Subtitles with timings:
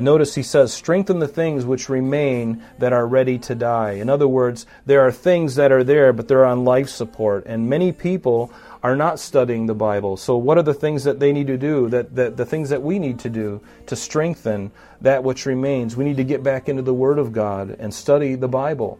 [0.00, 3.92] Notice he says, strengthen the things which remain that are ready to die.
[3.92, 7.44] In other words, there are things that are there, but they're on life support.
[7.46, 8.52] And many people
[8.82, 10.16] are not studying the Bible.
[10.16, 12.82] So, what are the things that they need to do, that, that the things that
[12.82, 15.96] we need to do to strengthen that which remains?
[15.96, 18.98] We need to get back into the Word of God and study the Bible.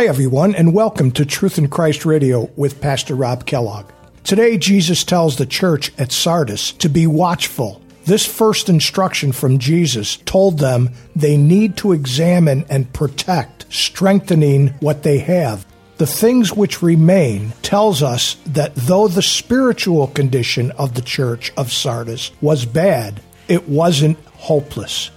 [0.00, 3.84] Hi, everyone, and welcome to Truth in Christ Radio with Pastor Rob Kellogg.
[4.24, 7.82] Today, Jesus tells the church at Sardis to be watchful.
[8.06, 15.02] This first instruction from Jesus told them they need to examine and protect, strengthening what
[15.02, 15.66] they have.
[15.98, 21.70] The things which remain tells us that though the spiritual condition of the church of
[21.70, 25.10] Sardis was bad, it wasn't hopeless.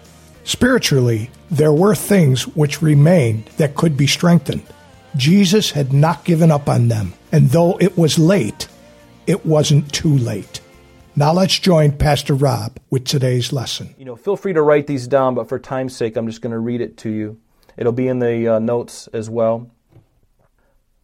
[0.43, 4.63] Spiritually, there were things which remained that could be strengthened.
[5.15, 8.67] Jesus had not given up on them, and though it was late,
[9.27, 10.59] it wasn't too late.
[11.15, 13.93] Now let's join Pastor Rob with today's lesson.
[13.99, 16.51] You know, feel free to write these down, but for time's sake, I'm just going
[16.51, 17.39] to read it to you.
[17.77, 19.69] It'll be in the uh, notes as well.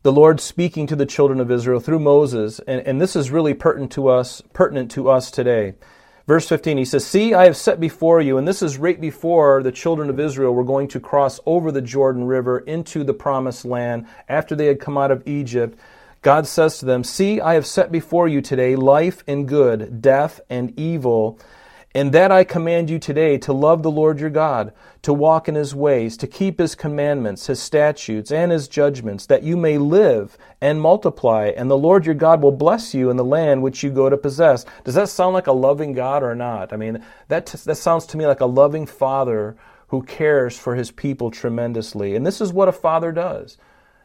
[0.01, 3.53] The Lord speaking to the children of Israel through Moses, and, and this is really
[3.53, 5.75] pertinent to us, pertinent to us today.
[6.29, 9.63] Verse 15, he says, See, I have set before you, and this is right before
[9.63, 13.65] the children of Israel were going to cross over the Jordan River into the promised
[13.65, 15.79] land after they had come out of Egypt.
[16.21, 20.39] God says to them, See, I have set before you today life and good, death
[20.51, 21.39] and evil.
[21.99, 24.71] And that I command you today to love the Lord your God,
[25.01, 29.43] to walk in his ways, to keep his commandments, his statutes, and his judgments, that
[29.43, 33.25] you may live and multiply, and the Lord your God will bless you in the
[33.25, 34.65] land which you go to possess.
[34.85, 36.71] Does that sound like a loving God or not?
[36.71, 39.57] I mean, that, that sounds to me like a loving father
[39.89, 42.15] who cares for his people tremendously.
[42.15, 43.57] And this is what a father does.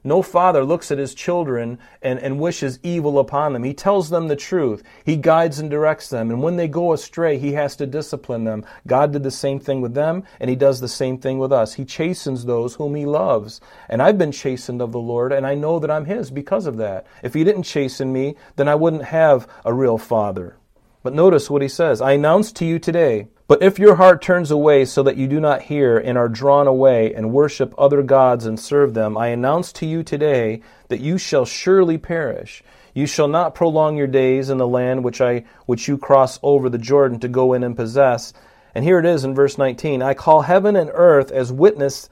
[0.07, 3.65] No father looks at his children and, and wishes evil upon them.
[3.65, 4.83] He tells them the truth.
[5.03, 6.31] He guides and directs them.
[6.31, 8.67] And when they go astray, he has to discipline them.
[8.87, 11.75] God did the same thing with them, and he does the same thing with us.
[11.75, 13.63] He chastens those whom he loves.
[13.89, 16.77] And I've been chastened of the Lord, and I know that I'm his because of
[16.77, 17.07] that.
[17.23, 20.59] If he didn't chasten me, then I wouldn't have a real father.
[21.03, 24.51] But notice what he says I announce to you today but if your heart turns
[24.51, 28.47] away so that you do not hear and are drawn away and worship other gods
[28.47, 32.65] and serve them, I announce to you today that you shall surely perish.
[32.95, 36.71] You shall not prolong your days in the land which I which you cross over
[36.71, 38.33] the Jordan to go in and possess.
[38.75, 40.01] And here it is in verse 19.
[40.01, 42.09] I call heaven and earth as witness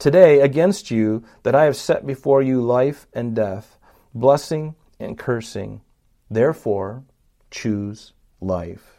[0.00, 3.78] today against you that I have set before you life and death,
[4.14, 5.82] blessing and cursing.
[6.28, 7.04] Therefore,
[7.50, 8.91] choose life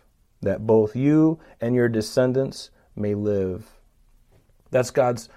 [0.43, 3.65] that both you and your descendants may live.
[4.71, 5.29] That's God's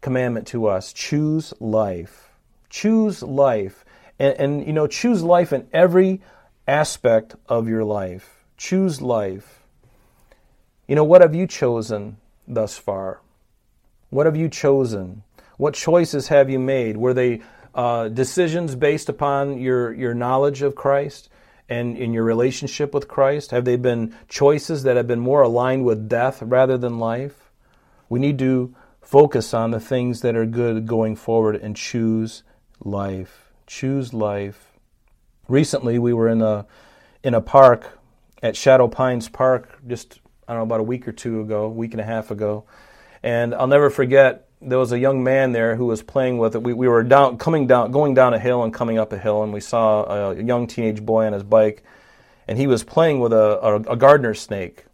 [0.00, 0.92] commandment to us.
[0.92, 2.30] Choose life.
[2.70, 3.84] Choose life.
[4.18, 6.20] And, and, you know, choose life in every
[6.66, 8.44] aspect of your life.
[8.56, 9.62] Choose life.
[10.86, 12.16] You know, what have you chosen
[12.46, 13.20] thus far?
[14.10, 15.22] What have you chosen?
[15.56, 16.96] What choices have you made?
[16.96, 17.42] Were they
[17.74, 21.28] uh, decisions based upon your, your knowledge of Christ?
[21.68, 23.50] And in your relationship with Christ?
[23.50, 27.50] Have they been choices that have been more aligned with death rather than life?
[28.08, 32.42] We need to focus on the things that are good going forward and choose
[32.80, 33.52] life.
[33.66, 34.72] Choose life.
[35.46, 36.66] Recently, we were in a
[37.22, 37.98] in a park
[38.42, 41.68] at Shadow Pines Park just I don't know about a week or two ago, a
[41.68, 42.64] week and a half ago,
[43.22, 46.62] and I'll never forget there was a young man there who was playing with it.
[46.62, 49.42] We, we were down, coming down, going down a hill and coming up a hill,
[49.42, 51.84] and we saw a young teenage boy on his bike,
[52.46, 54.86] and he was playing with a, a, a gardener snake.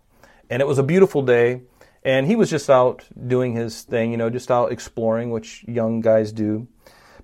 [0.51, 1.63] And it was a beautiful day.
[2.05, 6.03] And he was just out doing his thing, you know, just out exploring, which young
[6.03, 6.69] guys do.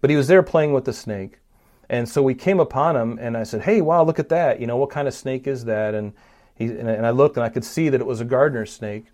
[0.00, 1.38] But he was there playing with the snake.
[1.90, 4.60] And so we came upon him, and I said, "Hey, wow, look at that!
[4.60, 6.12] You know, what kind of snake is that?" And
[6.54, 9.06] he and I looked, and I could see that it was a gardener snake.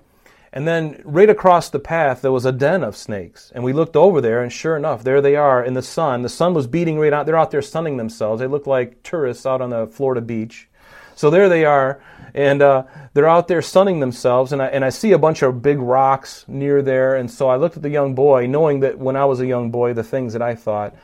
[0.57, 3.53] And then right across the path, there was a den of snakes.
[3.55, 6.23] And we looked over there, and sure enough, there they are in the sun.
[6.23, 7.27] The sun was beating right out.
[7.27, 8.41] They're out there sunning themselves.
[8.41, 10.67] They look like tourists out on the Florida beach.
[11.15, 12.01] So there they are,
[12.33, 14.51] and uh, they're out there sunning themselves.
[14.51, 17.17] And I, and I see a bunch of big rocks near there.
[17.17, 19.71] And so I looked at the young boy, knowing that when I was a young
[19.71, 20.95] boy, the things that I thought.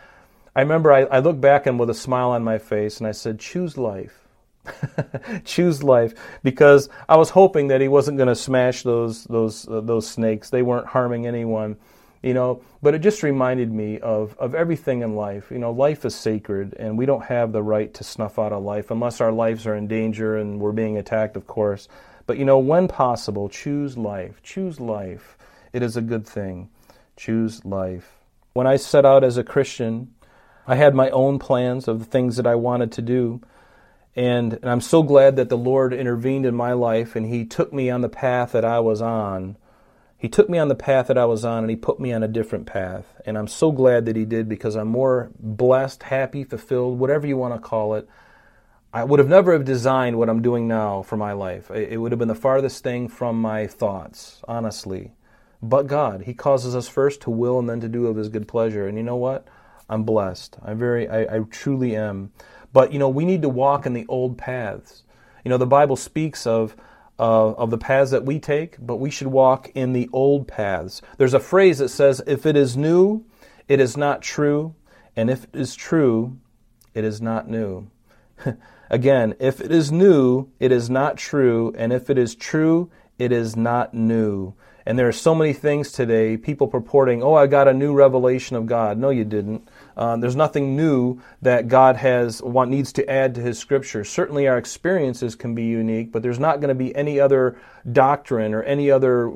[0.56, 3.12] I remember I, I looked back and with a smile on my face, and I
[3.12, 4.21] said, Choose life.
[5.44, 9.80] choose life because I was hoping that he wasn't going to smash those those uh,
[9.80, 10.50] those snakes.
[10.50, 11.76] They weren't harming anyone,
[12.22, 12.62] you know.
[12.80, 15.50] But it just reminded me of of everything in life.
[15.50, 18.58] You know, life is sacred, and we don't have the right to snuff out a
[18.58, 21.88] life unless our lives are in danger and we're being attacked, of course.
[22.26, 24.42] But you know, when possible, choose life.
[24.42, 25.36] Choose life.
[25.72, 26.68] It is a good thing.
[27.16, 28.18] Choose life.
[28.52, 30.14] When I set out as a Christian,
[30.66, 33.40] I had my own plans of the things that I wanted to do.
[34.14, 37.72] And, and, I'm so glad that the Lord intervened in my life and He took
[37.72, 39.56] me on the path that I was on.
[40.18, 42.22] He took me on the path that I was on and He put me on
[42.22, 43.06] a different path.
[43.24, 47.36] And I'm so glad that He did because I'm more blessed, happy, fulfilled, whatever you
[47.36, 48.08] want to call it.
[48.92, 51.70] I would have never have designed what I'm doing now for my life.
[51.70, 55.12] It would have been the farthest thing from my thoughts, honestly.
[55.62, 58.46] But God, He causes us first to will and then to do of His good
[58.46, 58.86] pleasure.
[58.86, 59.48] And you know what?
[59.88, 60.58] I'm blessed.
[60.62, 62.32] I'm very, I, I truly am.
[62.72, 65.02] But you know, we need to walk in the old paths.
[65.44, 66.76] You know, the Bible speaks of
[67.18, 71.02] uh, of the paths that we take, but we should walk in the old paths.
[71.18, 73.24] There's a phrase that says, "If it is new,
[73.68, 74.74] it is not true,
[75.16, 76.38] and if it is true,
[76.94, 77.88] it is not new."
[78.90, 83.32] Again, if it is new, it is not true, and if it is true, it
[83.32, 84.54] is not new.
[84.84, 88.56] And there are so many things today, people purporting, oh, I got a new revelation
[88.56, 88.98] of God.
[88.98, 89.68] No, you didn't.
[89.96, 94.04] Uh, there's nothing new that God has what needs to add to His Scripture.
[94.04, 97.56] Certainly, our experiences can be unique, but there's not going to be any other
[97.90, 99.30] doctrine or any other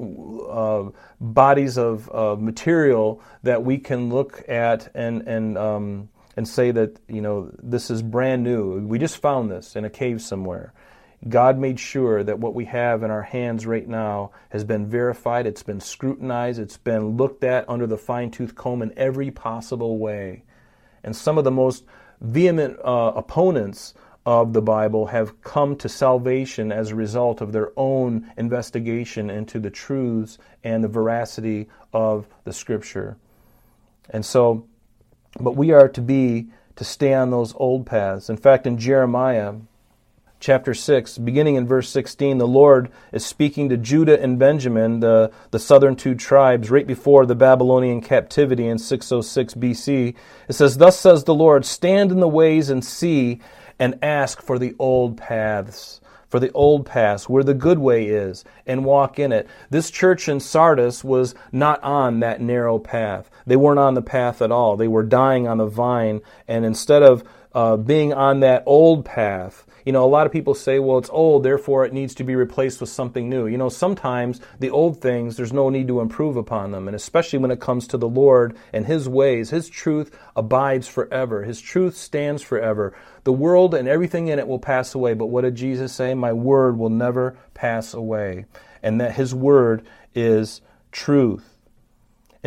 [0.49, 6.71] uh, bodies of uh, material that we can look at and and um, and say
[6.71, 8.87] that you know this is brand new.
[8.87, 10.73] We just found this in a cave somewhere.
[11.29, 15.47] God made sure that what we have in our hands right now has been verified,
[15.47, 19.99] it's been scrutinized, it's been looked at under the fine tooth comb in every possible
[19.99, 20.45] way.
[21.07, 21.85] And some of the most
[22.21, 23.95] vehement uh, opponents
[24.27, 29.61] of the Bible have come to salvation as a result of their own investigation into
[29.61, 33.17] the truths and the veracity of the Scripture.
[34.11, 34.67] And so,
[35.39, 38.29] but we are to be, to stay on those old paths.
[38.29, 39.55] In fact, in Jeremiah,
[40.47, 45.33] chapter 6, beginning in verse 16, the Lord is speaking to Judah and Benjamin, the,
[45.51, 50.15] the southern two tribes, right before the Babylonian captivity in 606 BC.
[50.49, 53.41] It says, Thus says the Lord, stand in the ways and see,
[53.81, 56.01] and ask for the old paths.
[56.29, 59.49] For the old paths, where the good way is, and walk in it.
[59.71, 63.31] This church in Sardis was not on that narrow path.
[63.47, 64.77] They weren't on the path at all.
[64.77, 67.25] They were dying on the vine, and instead of
[67.57, 71.09] uh, being on that old path, you know, a lot of people say, well, it's
[71.09, 73.47] old, therefore it needs to be replaced with something new.
[73.47, 76.87] You know, sometimes the old things, there's no need to improve upon them.
[76.87, 81.45] And especially when it comes to the Lord and His ways, His truth abides forever.
[81.45, 82.95] His truth stands forever.
[83.25, 85.15] The world and everything in it will pass away.
[85.15, 86.13] But what did Jesus say?
[86.13, 88.45] My word will never pass away.
[88.83, 90.61] And that His word is
[90.93, 91.56] truth.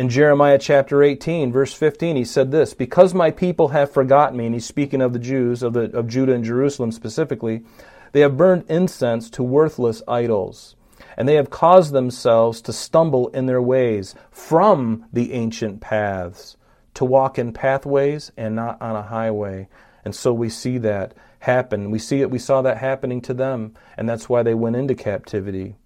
[0.00, 4.46] In Jeremiah chapter 18, verse 15, he said this Because my people have forgotten me,
[4.46, 7.64] and he's speaking of the Jews, of, the, of Judah and Jerusalem specifically,
[8.12, 10.74] they have burned incense to worthless idols,
[11.18, 16.56] and they have caused themselves to stumble in their ways from the ancient paths,
[16.94, 19.68] to walk in pathways and not on a highway.
[20.02, 21.90] And so we see that happen.
[21.90, 24.94] We see it, we saw that happening to them, and that's why they went into
[24.94, 25.76] captivity.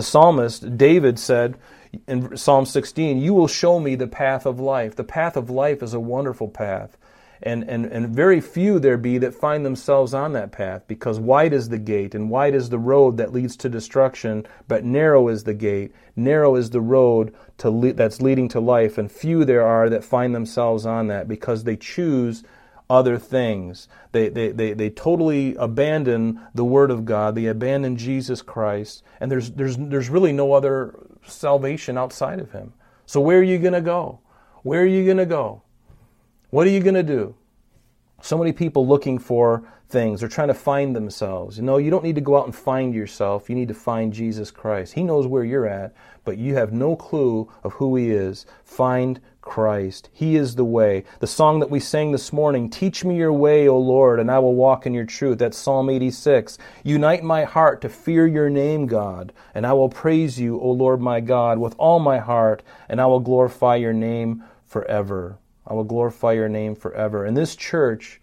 [0.00, 1.58] The psalmist, David, said,
[2.08, 4.96] in Psalm 16, You will show me the path of life.
[4.96, 6.96] The path of life is a wonderful path.
[7.42, 11.52] And, and, and very few there be that find themselves on that path because wide
[11.52, 15.44] is the gate and wide is the road that leads to destruction, but narrow is
[15.44, 19.66] the gate, narrow is the road to le- that's leading to life, and few there
[19.66, 22.42] are that find themselves on that because they choose
[22.90, 23.88] other things.
[24.12, 27.36] They, they, they, they totally abandon the Word of God.
[27.36, 29.02] They abandon Jesus Christ.
[29.20, 32.74] And there's, there's, there's really no other salvation outside of Him.
[33.06, 34.20] So where are you going to go?
[34.62, 35.62] Where are you going to go?
[36.50, 37.36] What are you going to do?
[38.22, 40.20] So many people looking for things.
[40.20, 41.58] They're trying to find themselves.
[41.58, 43.48] You know, you don't need to go out and find yourself.
[43.48, 44.94] You need to find Jesus Christ.
[44.94, 48.46] He knows where you're at, but you have no clue of who He is.
[48.64, 50.10] Find Christ.
[50.12, 51.04] He is the way.
[51.18, 54.38] The song that we sang this morning, Teach me your way, O Lord, and I
[54.38, 55.38] will walk in your truth.
[55.38, 56.58] That's Psalm 86.
[56.84, 61.00] Unite my heart to fear your name, God, and I will praise you, O Lord
[61.00, 65.38] my God, with all my heart, and I will glorify your name forever.
[65.70, 67.24] I will glorify your name forever.
[67.24, 68.20] And this church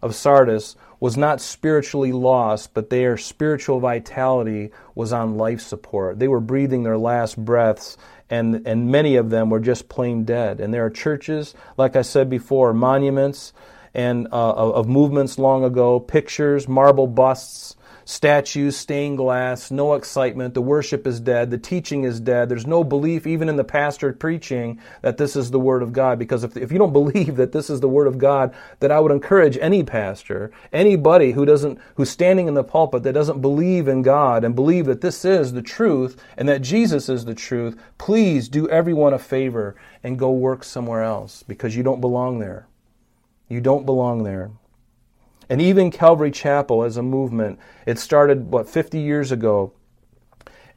[0.00, 6.20] of Sardis was not spiritually lost, but their spiritual vitality was on life support.
[6.20, 7.96] They were breathing their last breaths,
[8.30, 10.60] and, and many of them were just plain dead.
[10.60, 13.52] And there are churches, like I said before, monuments
[13.92, 17.74] and uh, of movements long ago, pictures, marble busts,
[18.04, 20.54] statues, stained glass, no excitement.
[20.54, 21.50] The worship is dead.
[21.50, 22.48] The teaching is dead.
[22.48, 26.18] There's no belief, even in the pastor preaching, that this is the Word of God.
[26.18, 29.00] Because if, if you don't believe that this is the Word of God, then I
[29.00, 33.88] would encourage any pastor, anybody who doesn't, who's standing in the pulpit that doesn't believe
[33.88, 37.80] in God and believe that this is the truth and that Jesus is the truth,
[37.98, 42.66] please do everyone a favor and go work somewhere else because you don't belong there.
[43.48, 44.50] You don't belong there.
[45.48, 49.72] And even Calvary Chapel as a movement, it started, what, 50 years ago.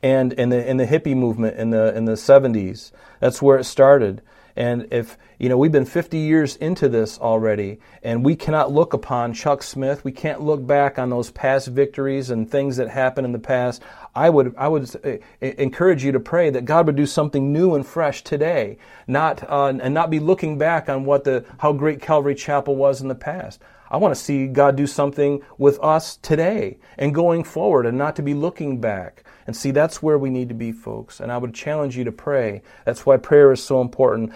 [0.04, 3.64] And in the, in the hippie movement in the, in the 70s, that's where it
[3.64, 4.22] started.
[4.58, 8.92] And if, you know, we've been 50 years into this already, and we cannot look
[8.92, 13.26] upon Chuck Smith, we can't look back on those past victories and things that happened
[13.26, 13.84] in the past.
[14.16, 17.76] I would, I would uh, encourage you to pray that God would do something new
[17.76, 22.02] and fresh today, not, uh, and not be looking back on what the, how great
[22.02, 23.62] Calvary Chapel was in the past.
[23.90, 28.16] I want to see God do something with us today and going forward and not
[28.18, 29.24] to be looking back.
[29.46, 31.20] And see, that's where we need to be, folks.
[31.20, 32.62] And I would challenge you to pray.
[32.86, 34.34] That's why prayer is so important.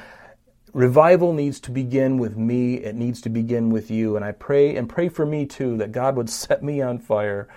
[0.74, 2.76] Revival needs to begin with me.
[2.76, 4.16] It needs to begin with you.
[4.16, 7.50] And I pray and pray for me too that God would set me on fire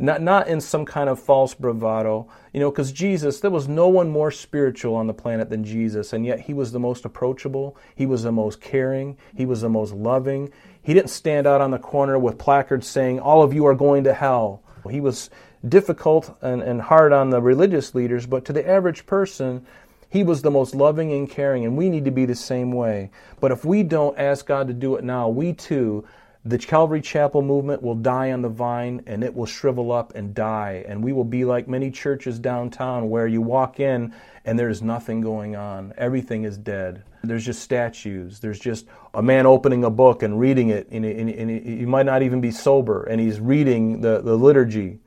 [0.00, 3.88] not, not in some kind of false bravado, you know, because Jesus, there was no
[3.88, 7.76] one more spiritual on the planet than Jesus, and yet he was the most approachable,
[7.94, 10.50] he was the most caring, he was the most loving.
[10.82, 14.04] He didn't stand out on the corner with placards saying, All of you are going
[14.04, 14.62] to hell.
[14.88, 15.30] He was
[15.68, 19.66] difficult and, and hard on the religious leaders, but to the average person,
[20.08, 23.10] he was the most loving and caring, and we need to be the same way.
[23.40, 26.04] But if we don't ask God to do it now, we too
[26.44, 30.34] the Calvary Chapel movement will die on the vine and it will shrivel up and
[30.34, 30.84] die.
[30.88, 34.14] And we will be like many churches downtown where you walk in
[34.46, 35.92] and there's nothing going on.
[35.98, 37.04] Everything is dead.
[37.22, 38.40] There's just statues.
[38.40, 40.88] There's just a man opening a book and reading it.
[40.90, 45.00] And, and, and he might not even be sober and he's reading the, the liturgy.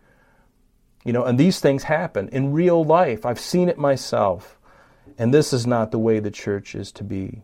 [1.04, 3.25] You know, and these things happen in real life.
[3.25, 4.60] I've seen it myself.
[5.18, 7.42] And this is not the way the church is to be.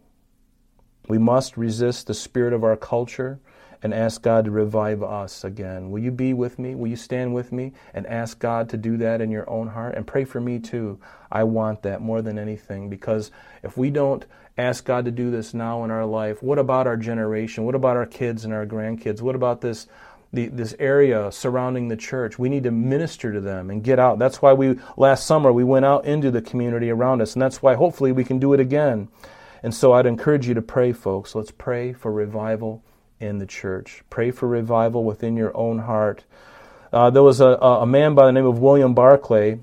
[1.07, 3.39] We must resist the spirit of our culture
[3.81, 5.89] and ask God to revive us again.
[5.89, 6.75] Will you be with me?
[6.75, 9.95] Will you stand with me and ask God to do that in your own heart?
[9.95, 10.99] And pray for me too.
[11.31, 13.31] I want that more than anything because
[13.63, 14.25] if we don't
[14.57, 17.63] ask God to do this now in our life, what about our generation?
[17.63, 19.21] What about our kids and our grandkids?
[19.21, 19.87] What about this?
[20.31, 22.37] The, this area surrounding the church.
[22.37, 24.19] We need to minister to them and get out.
[24.19, 27.63] That's why we last summer we went out into the community around us, and that's
[27.63, 29.07] why hopefully we can do it again.
[29.63, 31.33] And so I'd encourage you to pray, folks.
[31.33, 32.83] Let's pray for revival
[33.19, 34.03] in the church.
[34.09, 36.23] Pray for revival within your own heart.
[36.91, 39.59] Uh, there was a, a man by the name of William Barclay.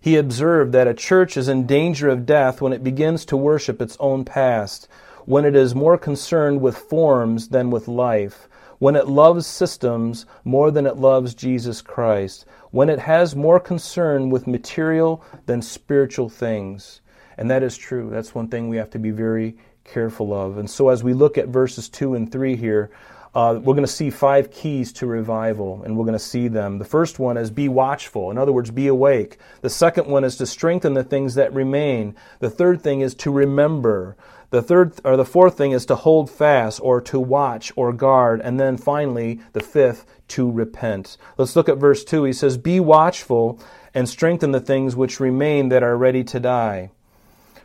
[0.00, 3.80] He observed that a church is in danger of death when it begins to worship
[3.80, 4.88] its own past,
[5.26, 10.72] when it is more concerned with forms than with life, when it loves systems more
[10.72, 17.00] than it loves Jesus Christ, when it has more concern with material than spiritual things.
[17.38, 18.10] And that is true.
[18.10, 20.58] That's one thing we have to be very careful of.
[20.58, 22.90] And so, as we look at verses 2 and 3 here,
[23.34, 26.78] uh, we're going to see five keys to revival, and we're going to see them.
[26.78, 28.30] The first one is be watchful.
[28.30, 29.38] In other words, be awake.
[29.62, 32.14] The second one is to strengthen the things that remain.
[32.40, 34.16] The third thing is to remember.
[34.50, 38.42] The third or the fourth thing is to hold fast or to watch or guard.
[38.42, 41.16] And then finally, the fifth, to repent.
[41.38, 42.24] Let's look at verse 2.
[42.24, 43.58] He says, Be watchful
[43.94, 46.90] and strengthen the things which remain that are ready to die.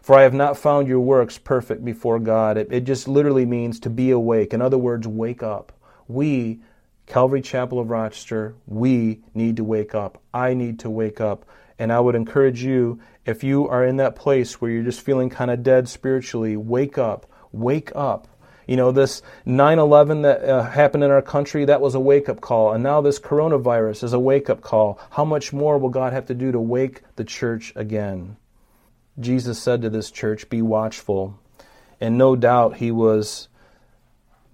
[0.08, 2.56] For I have not found your works perfect before God.
[2.56, 4.54] It, it just literally means to be awake.
[4.54, 5.74] In other words, wake up.
[6.08, 6.62] We,
[7.08, 10.22] Calvary Chapel of Rochester, we need to wake up.
[10.34, 11.46] I need to wake up.
[11.78, 15.30] And I would encourage you, if you are in that place where you're just feeling
[15.30, 17.30] kind of dead spiritually, wake up.
[17.52, 18.30] Wake up.
[18.66, 22.30] You know, this 9 11 that uh, happened in our country, that was a wake
[22.30, 22.72] up call.
[22.72, 25.02] And now this coronavirus is a wake up call.
[25.10, 28.38] How much more will God have to do to wake the church again?
[29.20, 31.40] Jesus said to this church, Be watchful.
[32.00, 33.48] And no doubt he was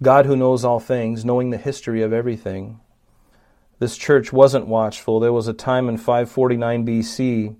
[0.02, 2.80] God who knows all things, knowing the history of everything.
[3.78, 5.20] This church wasn't watchful.
[5.20, 7.56] There was a time in 549 BC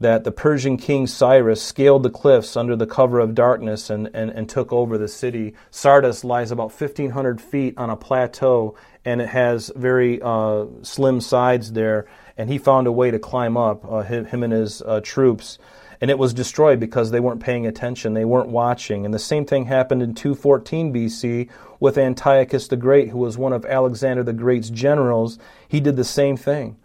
[0.00, 4.30] that the Persian king Cyrus scaled the cliffs under the cover of darkness and, and,
[4.30, 5.54] and took over the city.
[5.70, 11.72] Sardis lies about 1,500 feet on a plateau, and it has very uh, slim sides
[11.72, 12.06] there.
[12.36, 15.58] And he found a way to climb up, uh, him, and his uh, troops.
[16.00, 19.04] And it was destroyed because they weren't paying attention, they weren't watching.
[19.04, 21.48] And the same thing happened in 214 BC
[21.80, 25.38] with Antiochus the Great, who was one of Alexander the Great's generals.
[25.66, 26.76] He did the same thing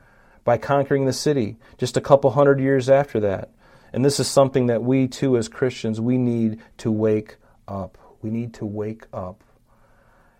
[0.44, 3.50] by conquering the city just a couple hundred years after that.
[3.94, 7.98] And this is something that we too, as Christians, we need to wake up.
[8.22, 9.44] We need to wake up.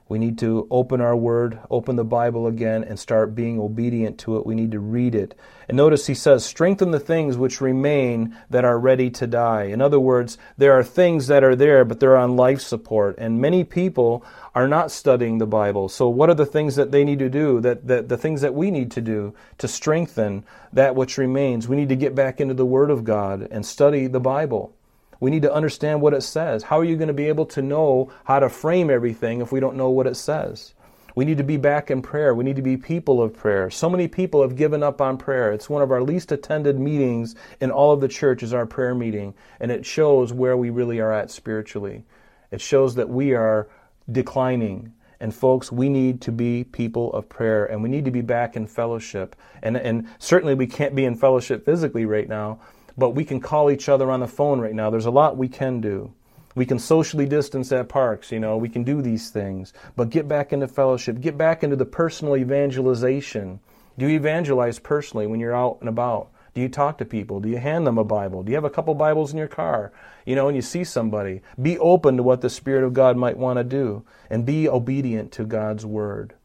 [0.10, 4.38] We need to open our word, open the Bible again, and start being obedient to
[4.38, 4.46] it.
[4.46, 5.34] We need to read it.
[5.68, 9.64] And notice he says, strengthen the things which remain that are ready to die.
[9.64, 13.16] In other words, there are things that are there, but they're on life support.
[13.18, 15.88] And many people are not studying the Bible.
[15.90, 18.54] So, what are the things that they need to do, that, that the things that
[18.54, 20.44] we need to do to strengthen
[20.74, 21.68] that which remains?
[21.68, 24.76] We need to get back into the Word of God and study the Bible.
[25.24, 26.64] We need to understand what it says.
[26.64, 29.62] How are you going to be able to know how to frame everything if we
[29.62, 30.74] don't know what it says?
[31.16, 32.36] We need to be back in prayer.
[32.36, 33.70] We need to be people of prayer.
[33.70, 35.54] So many people have given up on prayer.
[35.54, 38.94] It's one of our least attended meetings in all of the church is our prayer
[38.94, 42.04] meeting, and it shows where we really are at spiritually.
[42.52, 43.70] It shows that we are
[44.12, 44.92] declining.
[45.22, 48.58] And folks, we need to be people of prayer and we need to be back
[48.58, 49.38] in fellowship.
[49.62, 52.60] And, and certainly we can't be in fellowship physically right now,
[52.98, 54.90] but we can call each other on the phone right now.
[54.90, 56.14] There's a lot we can do.
[56.56, 59.74] We can socially distance at parks, you know, we can do these things.
[59.96, 63.60] But get back into fellowship, get back into the personal evangelization.
[63.98, 66.30] Do you evangelize personally when you're out and about?
[66.54, 67.40] Do you talk to people?
[67.40, 68.44] Do you hand them a Bible?
[68.44, 69.92] Do you have a couple Bibles in your car?
[70.26, 71.42] You know, and you see somebody.
[71.60, 75.32] Be open to what the Spirit of God might want to do and be obedient
[75.34, 76.36] to God's Word.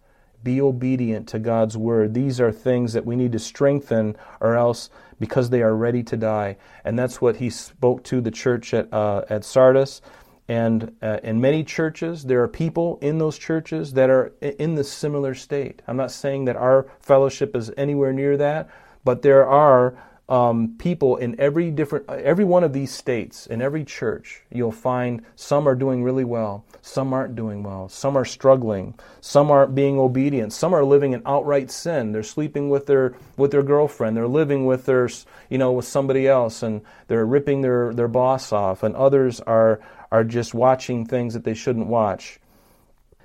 [0.43, 2.15] Be obedient to God's word.
[2.15, 4.91] These are things that we need to strengthen, or else
[5.21, 6.57] because they are ready to die.
[6.85, 10.01] And that's what he spoke to the church at, uh, at Sardis.
[10.49, 14.85] And uh, in many churches, there are people in those churches that are in the
[14.85, 15.83] similar state.
[15.87, 18.71] I'm not saying that our fellowship is anywhere near that,
[19.05, 19.95] but there are
[20.29, 25.23] um, people in every different, every one of these states, in every church, you'll find
[25.37, 29.99] some are doing really well, some aren't doing well, some are struggling, some aren't being
[29.99, 32.13] obedient, some are living in outright sin.
[32.13, 35.09] They're sleeping with their with their girlfriend, they're living with their,
[35.49, 39.81] you know, with somebody else, and they're ripping their their boss off, and others are
[40.13, 42.39] are just watching things that they shouldn't watch.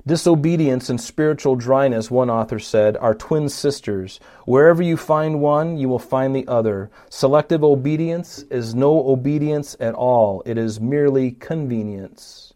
[0.06, 4.20] Disobedience and spiritual dryness, one author said, are twin sisters.
[4.46, 6.92] Wherever you find one, you will find the other.
[7.10, 12.54] Selective obedience is no obedience at all, it is merely convenience.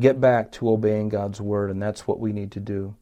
[0.00, 2.96] Get back to obeying God's word, and that's what we need to do.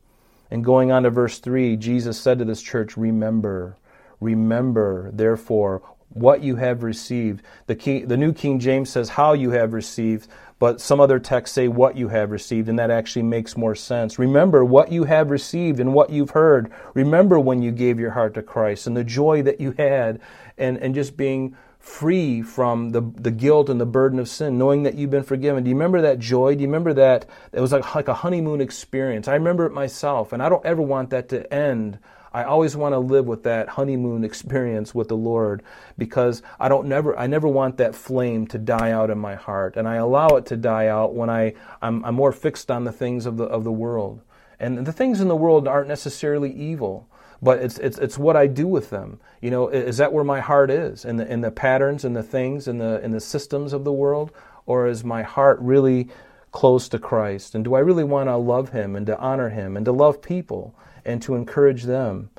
[0.51, 3.77] And going on to verse 3, Jesus said to this church, Remember,
[4.21, 7.42] remember, therefore, what you have received.
[7.66, 11.55] The, King, the New King James says how you have received, but some other texts
[11.55, 14.18] say what you have received, and that actually makes more sense.
[14.18, 16.73] Remember what you have received and what you've heard.
[16.94, 20.21] Remember when you gave your heart to Christ and the joy that you had,
[20.57, 24.83] and, and just being free from the, the guilt and the burden of sin, knowing
[24.83, 25.62] that you've been forgiven.
[25.62, 26.55] Do you remember that joy?
[26.55, 27.27] Do you remember that?
[27.53, 29.29] It was like, like a honeymoon experience.
[29.29, 31.99] I remember it myself, and I don't ever want that to end
[32.33, 35.62] I always want to live with that honeymoon experience with the Lord
[35.97, 39.77] because I don't never I never want that flame to die out in my heart
[39.77, 42.93] and I allow it to die out when I I'm, I'm more fixed on the
[42.93, 44.23] things of the of the world
[44.61, 47.09] and the things in the world aren't necessarily evil
[47.41, 49.21] but it's it's it's what I do with them.
[49.41, 52.23] You know, is that where my heart is in the in the patterns and the
[52.23, 54.33] things and the in the systems of the world,
[54.67, 56.09] or is my heart really
[56.51, 57.55] close to Christ?
[57.55, 60.21] And do I really want to love Him and to honor Him and to love
[60.21, 60.75] people?
[61.09, 62.31] And to encourage them.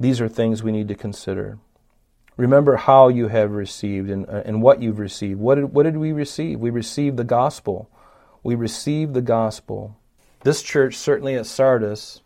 [0.00, 1.58] These are things we need to consider.
[2.36, 5.38] Remember how you have received and, uh, and what you've received.
[5.38, 6.58] What did, what did we receive?
[6.58, 7.88] We received the gospel.
[8.42, 9.96] We received the gospel.
[10.42, 12.22] This church, certainly at Sardis,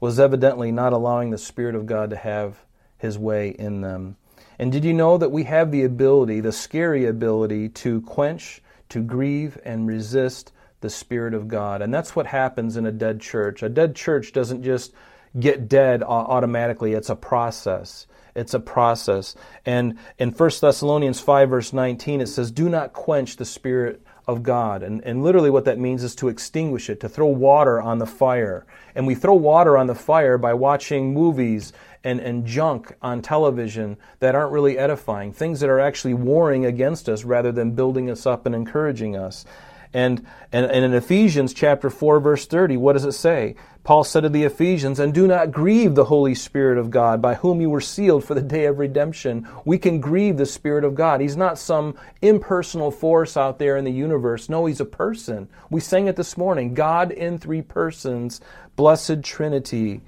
[0.00, 2.64] was evidently not allowing the Spirit of God to have
[2.98, 4.16] his way in them.
[4.58, 9.00] And did you know that we have the ability, the scary ability, to quench, to
[9.00, 11.80] grieve, and resist the Spirit of God.
[11.80, 13.62] And that's what happens in a dead church.
[13.62, 14.92] A dead church doesn't just
[15.38, 18.06] get dead automatically, it's a process.
[18.34, 19.34] It's a process.
[19.66, 24.42] And in 1 Thessalonians 5, verse 19, it says, Do not quench the Spirit of
[24.42, 24.82] God.
[24.82, 28.06] And, and literally, what that means is to extinguish it, to throw water on the
[28.06, 28.64] fire.
[28.94, 31.72] And we throw water on the fire by watching movies
[32.04, 37.08] and, and junk on television that aren't really edifying, things that are actually warring against
[37.08, 39.44] us rather than building us up and encouraging us.
[39.94, 43.56] And, and, and in Ephesians chapter 4, verse 30, what does it say?
[43.84, 47.34] Paul said to the Ephesians, And do not grieve the Holy Spirit of God, by
[47.34, 49.48] whom you were sealed for the day of redemption.
[49.64, 51.20] We can grieve the Spirit of God.
[51.20, 54.48] He's not some impersonal force out there in the universe.
[54.48, 55.48] No, He's a person.
[55.68, 58.40] We sang it this morning God in three persons,
[58.76, 60.00] blessed Trinity.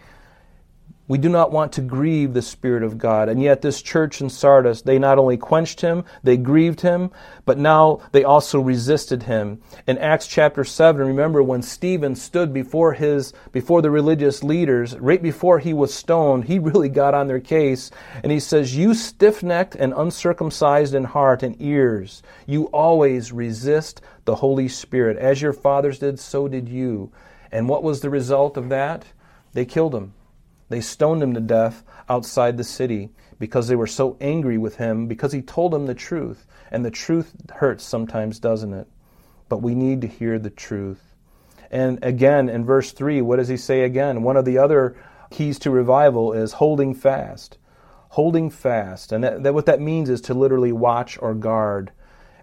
[1.07, 3.29] We do not want to grieve the Spirit of God.
[3.29, 7.11] And yet, this church in Sardis, they not only quenched him, they grieved him,
[7.45, 9.61] but now they also resisted him.
[9.87, 15.23] In Acts chapter 7, remember when Stephen stood before his, before the religious leaders, right
[15.23, 17.91] before he was stoned, he really got on their case.
[18.23, 24.01] And he says, You stiff necked and uncircumcised in heart and ears, you always resist
[24.25, 25.19] the Holy Spirit.
[25.19, 27.13] As your fathers did, so did you.
[27.53, 29.05] And what was the result of that?
[29.53, 30.15] They killed him.
[30.69, 35.07] They stoned him to death outside the city because they were so angry with him
[35.07, 36.47] because he told them the truth.
[36.71, 38.87] And the truth hurts sometimes, doesn't it?
[39.49, 41.15] But we need to hear the truth.
[41.71, 44.23] And again, in verse 3, what does he say again?
[44.23, 44.97] One of the other
[45.31, 47.59] keys to revival is holding fast.
[48.11, 49.13] Holding fast.
[49.13, 51.91] And that, that what that means is to literally watch or guard.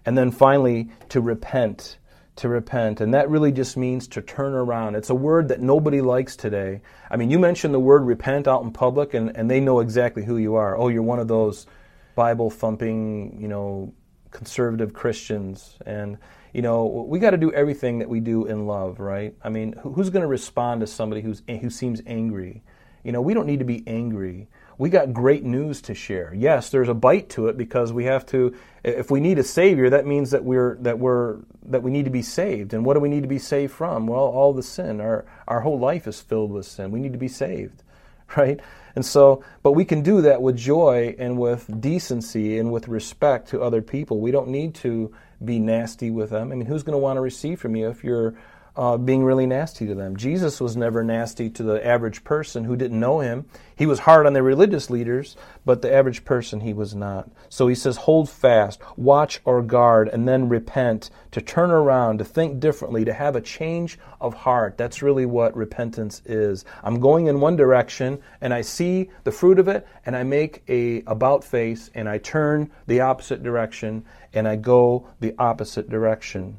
[0.04, 1.96] And then finally, to repent
[2.36, 3.00] to repent.
[3.00, 4.94] And that really just means to turn around.
[4.94, 6.80] It's a word that nobody likes today.
[7.10, 10.24] I mean, you mention the word repent out in public, and, and they know exactly
[10.24, 10.76] who you are.
[10.76, 11.66] Oh, you're one of those
[12.14, 13.92] Bible thumping, you know,
[14.30, 15.76] conservative Christians.
[15.84, 16.16] And,
[16.54, 19.34] you know, we got to do everything that we do in love, right?
[19.42, 22.62] I mean, who's going to respond to somebody who's, who seems angry?
[23.04, 26.32] You know, we don't need to be angry we got great news to share.
[26.34, 28.54] Yes, there's a bite to it because we have to
[28.84, 32.10] if we need a savior, that means that we're that we're that we need to
[32.10, 32.74] be saved.
[32.74, 34.06] And what do we need to be saved from?
[34.06, 35.00] Well, all the sin.
[35.00, 36.90] Our our whole life is filled with sin.
[36.90, 37.82] We need to be saved.
[38.34, 38.60] Right?
[38.96, 43.50] And so, but we can do that with joy and with decency and with respect
[43.50, 44.20] to other people.
[44.20, 46.50] We don't need to be nasty with them.
[46.50, 48.34] I mean, who's going to want to receive from you if you're
[48.74, 50.16] uh, being really nasty to them.
[50.16, 53.44] Jesus was never nasty to the average person who didn't know him.
[53.76, 57.30] He was hard on the religious leaders, but the average person he was not.
[57.50, 62.24] So he says, hold fast, watch or guard, and then repent, to turn around, to
[62.24, 64.78] think differently, to have a change of heart.
[64.78, 66.64] That's really what repentance is.
[66.82, 70.62] I'm going in one direction, and I see the fruit of it, and I make
[70.68, 76.58] a about face, and I turn the opposite direction, and I go the opposite direction.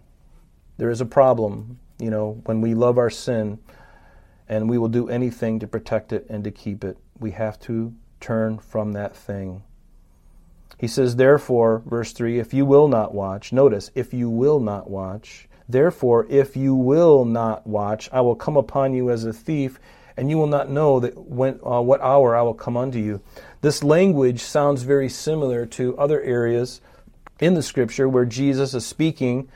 [0.77, 3.59] There is a problem you know, when we love our sin
[4.49, 7.93] and we will do anything to protect it and to keep it, we have to
[8.19, 9.63] turn from that thing.
[10.77, 14.89] He says, therefore, verse 3, if you will not watch, notice, if you will not
[14.89, 19.79] watch, therefore, if you will not watch, I will come upon you as a thief,
[20.17, 23.21] and you will not know that when, uh, what hour I will come unto you.
[23.61, 26.81] This language sounds very similar to other areas
[27.39, 29.47] in the scripture where Jesus is speaking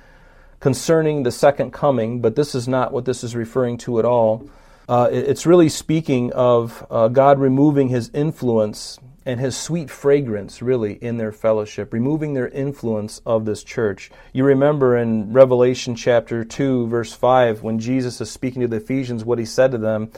[0.60, 4.50] concerning the second coming, but this is not what this is referring to at all.
[4.90, 10.94] Uh, it's really speaking of uh, God removing his influence and his sweet fragrance, really,
[10.94, 14.10] in their fellowship, removing their influence of this church.
[14.32, 19.26] You remember in Revelation chapter 2, verse 5, when Jesus is speaking to the Ephesians,
[19.26, 20.12] what he said to them.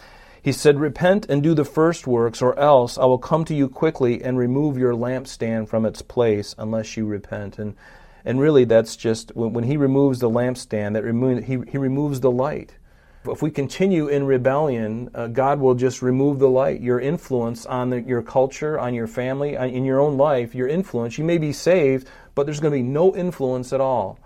[0.44, 3.68] He said, Repent and do the first works, or else I will come to you
[3.68, 7.58] quickly and remove your lampstand from its place unless you repent.
[7.58, 7.76] And
[8.26, 12.20] and really, that's just when, when he removes the lampstand, that remo- he, he removes
[12.20, 12.76] the light.
[13.26, 16.82] If we continue in rebellion, uh, God will just remove the light.
[16.82, 20.68] Your influence on the, your culture, on your family, on, in your own life, your
[20.68, 21.18] influence.
[21.18, 24.20] You may be saved, but there's going to be no influence at all.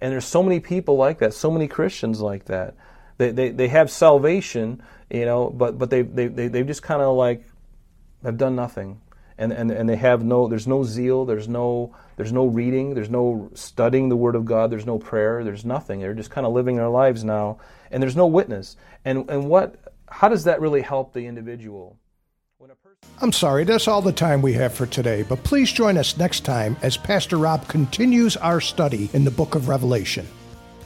[0.00, 2.74] And there's so many people like that, so many Christians like that.
[3.18, 7.02] They, they, they have salvation, you know, but, but they, they, they, they've just kind
[7.02, 7.44] of like
[8.22, 9.00] have done nothing
[9.38, 13.10] and, and, and they have no there's no zeal there's no there's no reading there's
[13.10, 16.00] no studying the word of god there's no prayer there's nothing.
[16.00, 17.58] They're just kind of living their lives now
[17.90, 18.76] and there's no witness.
[19.04, 19.76] And and what
[20.10, 21.98] how does that really help the individual?
[23.20, 26.44] I'm sorry, that's all the time we have for today, but please join us next
[26.44, 30.26] time as Pastor Rob continues our study in the book of Revelation.